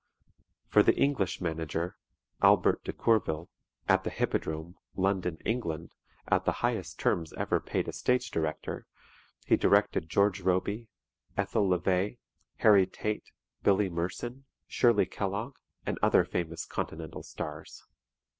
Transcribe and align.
For 0.67 0.81
the 0.81 0.97
English 0.99 1.41
manager, 1.41 1.95
Albert 2.41 2.83
de 2.85 2.91
Courville, 2.91 3.51
at 3.87 4.03
the 4.03 4.09
Hippodrome, 4.09 4.75
London, 4.95 5.37
England, 5.45 5.91
at 6.27 6.43
the 6.43 6.53
highest 6.65 6.97
terms 6.97 7.33
ever 7.33 7.59
paid 7.59 7.87
a 7.87 7.93
stage 7.93 8.31
director, 8.31 8.87
he 9.45 9.55
directed 9.55 10.09
George 10.09 10.41
Robey, 10.41 10.87
Ethel 11.37 11.69
Levey, 11.69 12.17
Harry 12.55 12.87
Tate, 12.87 13.29
Billy 13.61 13.91
Merson, 13.91 14.45
Shirley 14.65 15.05
Kellogg, 15.05 15.57
and 15.85 15.99
other 16.01 16.25
famous 16.25 16.65
continental 16.65 17.21
stars. 17.21 17.83